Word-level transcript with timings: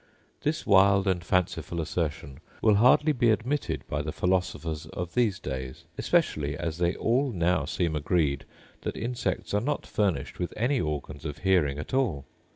This 0.41 0.65
wild 0.65 1.07
and 1.07 1.23
fanciful 1.23 1.79
assertion 1.79 2.39
will 2.63 2.73
hardly 2.73 3.11
be 3.11 3.29
admitted 3.29 3.87
by 3.87 4.01
the 4.01 4.11
philosophers 4.11 4.87
of 4.87 5.13
these 5.13 5.37
days; 5.39 5.83
especially 5.95 6.57
as 6.57 6.79
they 6.79 6.95
all 6.95 7.31
now 7.31 7.65
seem 7.65 7.95
agreed 7.95 8.45
that 8.81 8.97
insects 8.97 9.53
are 9.53 9.61
not 9.61 9.85
furnished 9.85 10.39
with 10.39 10.55
any 10.57 10.81
organs 10.81 11.23
of 11.23 11.37
hearing 11.37 11.77
at 11.77 11.93
all. 11.93 12.25